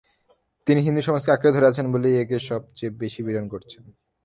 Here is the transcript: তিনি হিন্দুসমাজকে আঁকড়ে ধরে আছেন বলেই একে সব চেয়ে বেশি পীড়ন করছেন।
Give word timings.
তিনি 0.67 0.79
হিন্দুসমাজকে 0.81 1.29
আঁকড়ে 1.31 1.51
ধরে 1.55 1.69
আছেন 1.71 1.85
বলেই 1.93 2.15
একে 2.17 2.37
সব 2.39 2.61
চেয়ে 2.75 2.97
বেশি 3.01 3.19
পীড়ন 3.25 3.45
করছেন। 3.47 3.83